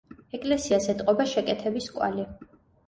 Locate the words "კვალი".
1.99-2.31